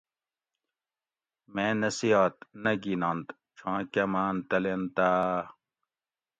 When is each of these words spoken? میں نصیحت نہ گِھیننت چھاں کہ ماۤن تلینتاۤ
میں 1.53 1.73
نصیحت 1.83 2.35
نہ 2.63 2.71
گِھیننت 2.83 3.27
چھاں 3.57 3.79
کہ 3.91 4.03
ماۤن 4.11 4.35
تلینتاۤ 4.49 5.33